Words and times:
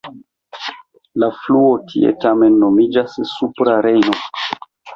La 1.23 1.27
fluo 1.41 1.67
tie 1.93 2.15
tamen 2.25 2.57
nomiĝas 2.65 3.21
Supra 3.35 3.79
Rejno. 3.89 4.19